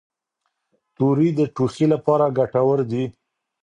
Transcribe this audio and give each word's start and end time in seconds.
توري 0.95 1.29
د 1.39 1.41
ټوخي 1.55 1.85
لپاره 1.93 2.25
ګټور 2.37 2.79
دي. 2.91 3.03